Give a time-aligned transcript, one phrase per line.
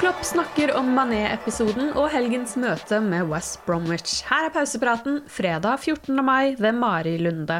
[0.00, 4.22] Klopp snakker om Mané-episoden og helgens møte med West Bromwich.
[4.30, 6.22] Her er pausepraten fredag 14.
[6.24, 7.58] mai ved Mari Lunde.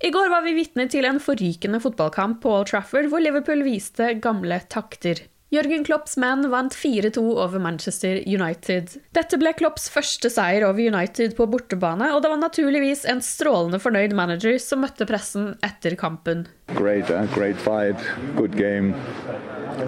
[0.00, 4.14] I går var vi vitne til en forrykende fotballkamp på Old Trafford, hvor Liverpool viste
[4.24, 5.20] gamle takter.
[5.52, 8.96] Jørgen Klopps menn vant 4-2 over Manchester United.
[9.12, 13.82] Dette ble Klopps første seier over United på bortebane, og det var naturligvis en strålende
[13.84, 16.46] fornøyd manager som møtte pressen etter kampen.
[16.72, 18.00] Great, uh, great fight,
[18.40, 18.96] good game,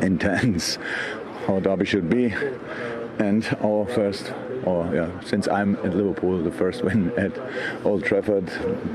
[0.05, 0.77] intense,
[1.47, 2.35] how derby should be,
[3.19, 4.33] and our first,
[4.65, 7.33] or yeah, since I'm at Liverpool, the first win at
[7.85, 8.51] Old Trafford.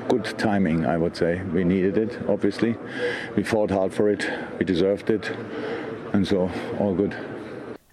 [0.08, 1.42] Good timing, I would say.
[1.54, 2.76] We needed it, obviously.
[3.36, 4.30] We fought hard for it.
[4.58, 5.32] We deserved it,
[6.14, 7.16] and so all good.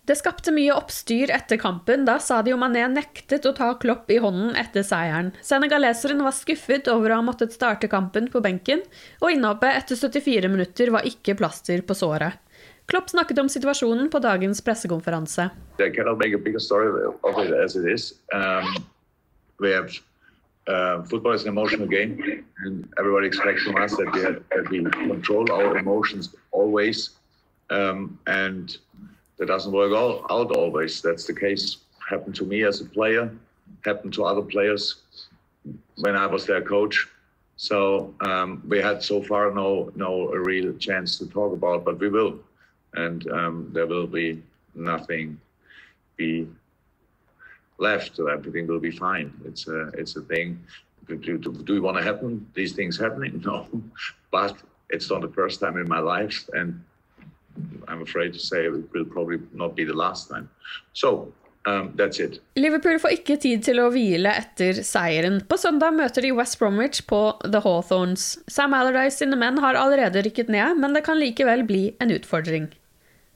[0.07, 4.55] Det skapte mye oppstyr etter kampen, da Sadio Mané nektet å ta Klopp i hånden
[4.55, 5.33] etter seieren.
[5.43, 8.85] Senegaleseren var skuffet over å ha måttet starte kampen på benken,
[9.19, 12.39] og innhoppet etter 74 minutter var ikke plaster på såret.
[12.87, 15.51] Klopp snakket om situasjonen på dagens pressekonferanse.
[15.83, 16.87] I cannot make a bigger story
[17.23, 18.15] of it as it is.
[18.33, 18.87] Um,
[19.59, 19.91] we have
[20.69, 25.79] uh, football is an emotional game, and everybody expects from us that we, control our
[25.79, 27.11] emotions always,
[27.71, 28.79] um, and
[29.39, 31.03] that doesn't work all, out always.
[31.03, 31.79] That's the case.
[32.09, 33.31] Happened to me as a player,
[33.85, 35.03] happened to other players
[35.97, 37.09] when I was their coach.
[37.57, 42.09] So um, we had so far no no real chance to talk about, but we
[42.09, 42.39] will
[42.97, 44.43] and um, there will be
[44.75, 45.41] nothing
[46.17, 46.47] be
[47.79, 48.19] left.
[48.19, 49.33] Everything will be fine.
[49.45, 50.59] It's a it's a thing.
[51.09, 52.47] Do, do, do we want to happen?
[52.55, 53.43] These things happening?
[53.47, 53.69] No,
[54.33, 54.57] but
[54.91, 56.83] it's not the first time in my life, and
[57.87, 60.49] I'm afraid to say it will probably not be the last time.
[60.93, 61.33] So.
[61.69, 61.99] Um.
[62.55, 65.41] Liverpool får ikke tid til å hvile etter seieren.
[65.51, 68.37] På søndag møter de West Bromwich på The Hawthorns.
[68.47, 72.71] Sam Allardyce sine menn har allerede rykket ned, men det kan likevel bli en utfordring.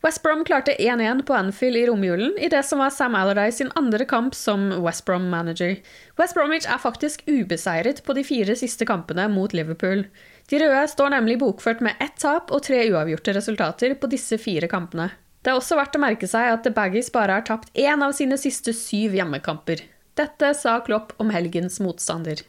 [0.03, 3.73] West Brom klarte 1-1 på Anfield i romjulen i det som var Sam Allardyce sin
[3.77, 5.75] andre kamp som West Brom-manager.
[6.17, 10.07] West Bromwich er faktisk ubeseiret på de fire siste kampene mot Liverpool.
[10.49, 14.71] De røde står nemlig bokført med ett tap og tre uavgjorte resultater på disse fire
[14.73, 15.11] kampene.
[15.45, 18.17] Det er også verdt å merke seg at The Baggies bare har tapt én av
[18.17, 19.85] sine siste syv hjemmekamper.
[20.17, 22.41] Dette sa Klopp om helgens motstander.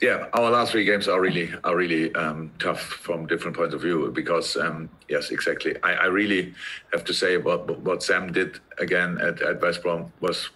[0.00, 3.82] Yeah, our last three games are really are really um, tough from different points of
[3.82, 5.76] view because um, yes, exactly.
[5.82, 6.54] I, I, really
[6.92, 10.50] have to say what what Sam did again at, at West Brom was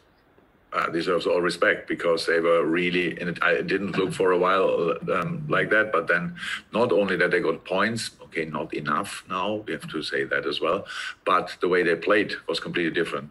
[0.72, 3.38] uh, deserves all respect because they were really in it.
[3.42, 6.36] I didn't look for a while um, like that, but then
[6.72, 9.62] not only that they got points, okay, not enough now.
[9.66, 10.86] We have to say that as well,
[11.26, 13.30] but the way they played was completely different.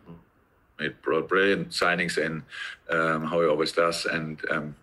[0.80, 2.44] It brought brilliant signings in,
[2.90, 4.76] um, how he always does, and um,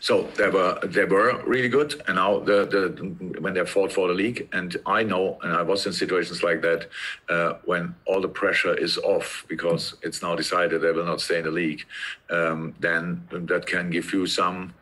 [0.00, 4.08] so they were they were really good, and now the, the when they fought for
[4.08, 6.88] the league, and I know, and I was in situations like that
[7.30, 11.38] uh, when all the pressure is off because it's now decided they will not stay
[11.38, 11.84] in the league,
[12.30, 14.74] um, then that can give you some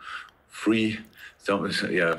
[0.48, 0.98] free,
[1.38, 2.18] some yeah,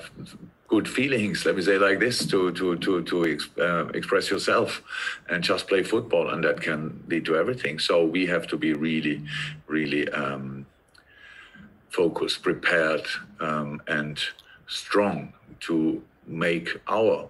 [0.67, 1.45] good feelings.
[1.45, 4.81] Let me say like this to to to to uh, express yourself
[5.29, 7.77] and just play football, and that can lead to everything.
[7.77, 9.21] So we have to be really,
[9.67, 10.07] really.
[10.09, 10.62] Um,
[11.93, 13.05] focused, prepared,
[13.39, 14.19] um, and
[14.67, 15.31] strong
[15.61, 17.29] to make our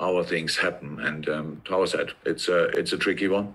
[0.00, 0.98] our things happen.
[1.00, 3.54] And um, Tower said, it's a, it's a tricky one.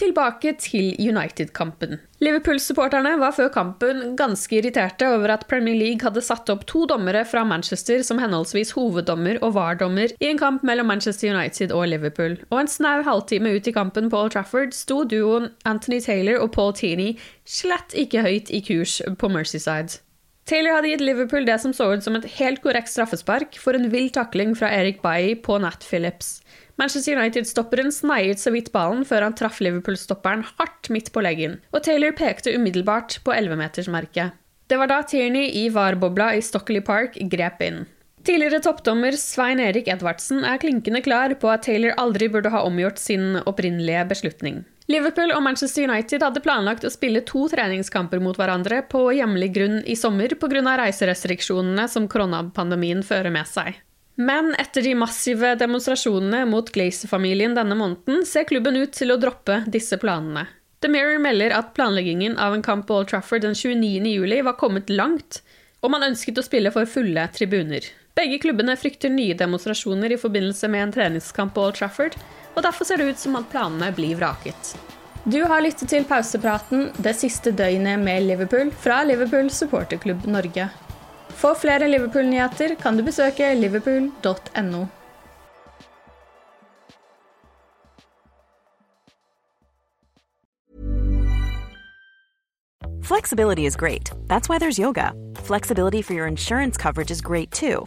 [0.00, 1.98] Tilbake til United-kampen.
[2.24, 7.26] Liverpool-supporterne var før kampen ganske irriterte over at Premier League hadde satt opp to dommere
[7.28, 12.38] fra Manchester som henholdsvis hoveddommer og VAR-dommer i en kamp mellom Manchester United og Liverpool.
[12.48, 16.54] Og en snau halvtime ut i kampen på Old Trafford sto duoen Anthony Taylor og
[16.56, 17.12] Paul Tini
[17.44, 20.00] slett ikke høyt i kurs på Mercyside.
[20.48, 23.90] Taylor hadde gitt Liverpool det som så ut som et helt korrekt straffespark for en
[23.92, 26.38] vill takling fra Eric Bailly på Nat Phillips.
[26.80, 31.84] Manchester United-stopperen sneiet så vidt ballen før han traff Liverpool-stopperen hardt midt på leggen, og
[31.84, 34.32] Taylor pekte umiddelbart på 11-metersmerket.
[34.70, 37.82] Det var da Tierney i VAR-bobla i Stockley Park grep inn.
[38.24, 43.00] Tidligere toppdommer Svein Erik Edvardsen er klinkende klar på at Taylor aldri burde ha omgjort
[43.00, 44.62] sin opprinnelige beslutning.
[44.90, 49.78] Liverpool og Manchester United hadde planlagt å spille to treningskamper mot hverandre på hjemlig grunn
[49.84, 50.64] i sommer pga.
[50.80, 53.76] reiserestriksjonene som koronapandemien fører med seg.
[54.14, 59.62] Men etter de massive demonstrasjonene mot Glazer-familien denne måneden, ser klubben ut til å droppe
[59.70, 60.46] disse planene.
[60.80, 64.04] The Mirror melder at planleggingen av en kamp på Old Trafford den 29.
[64.08, 65.42] juli var kommet langt,
[65.80, 67.84] og man ønsket å spille for fulle tribuner.
[68.16, 72.16] Begge klubbene frykter nye demonstrasjoner i forbindelse med en treningskamp på Old Trafford,
[72.56, 74.74] og derfor ser det ut som at planene blir vraket.
[75.24, 80.70] Du har lyttet til pausepraten det siste døgnet med Liverpool fra Liverpool supporterklubb Norge.
[81.34, 84.86] For flere Liverpool-nyheter kan du besøke liverpool.no.
[93.02, 94.12] Flexibility is great.
[94.28, 95.12] That's why there's yoga.
[95.34, 97.86] Flexibility for your insurance coverage is great too.